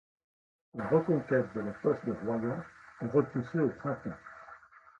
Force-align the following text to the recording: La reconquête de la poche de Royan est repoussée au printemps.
La 0.73 0.87
reconquête 0.87 1.53
de 1.53 1.59
la 1.61 1.73
poche 1.73 2.03
de 2.07 2.13
Royan 2.25 2.57
est 3.03 3.11
repoussée 3.11 3.59
au 3.59 3.69
printemps. 3.69 4.17